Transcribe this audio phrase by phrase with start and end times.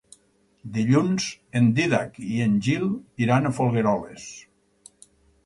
[0.77, 1.27] Dilluns
[1.59, 2.89] en Dídac i en Gil
[3.27, 4.27] iran a Folgueroles.